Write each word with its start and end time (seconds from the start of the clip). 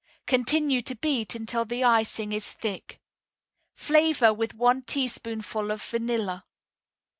Continue 0.25 0.81
to 0.81 0.95
beat 0.95 1.35
until 1.35 1.63
the 1.63 1.83
icing 1.83 2.31
is 2.33 2.51
thick. 2.53 2.99
Flavor 3.75 4.33
with 4.33 4.55
one 4.55 4.81
teaspoonful 4.81 5.69
of 5.69 5.79
vanilla. 5.83 6.43